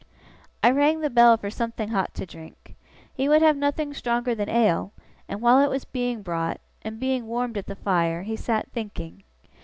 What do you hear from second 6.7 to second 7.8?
and being warmed at the